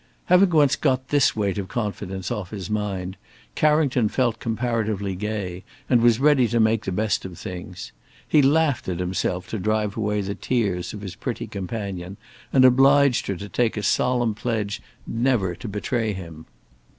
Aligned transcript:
Having 0.25 0.49
once 0.49 0.75
got 0.75 1.09
this 1.09 1.35
weight 1.35 1.59
of 1.59 1.67
confidence 1.67 2.31
off 2.31 2.49
his 2.49 2.71
mind, 2.71 3.17
Carrington 3.53 4.09
felt 4.09 4.39
comparatively 4.39 5.13
gay 5.15 5.63
and 5.87 6.01
was 6.01 6.19
ready 6.19 6.47
to 6.47 6.59
make 6.59 6.85
the 6.85 6.91
best 6.91 7.23
of 7.23 7.37
things. 7.37 7.91
He 8.27 8.41
laughed 8.41 8.89
at 8.89 8.97
himself 8.99 9.47
to 9.49 9.59
drive 9.59 9.95
away 9.95 10.21
the 10.21 10.33
tears 10.33 10.91
of 10.93 11.01
his 11.01 11.13
pretty 11.13 11.45
companion, 11.45 12.17
and 12.51 12.65
obliged 12.65 13.27
her 13.27 13.35
to 13.35 13.47
take 13.47 13.77
a 13.77 13.83
solemn 13.83 14.33
pledge 14.33 14.81
never 15.05 15.53
to 15.53 15.67
betray 15.67 16.13
him. 16.13 16.47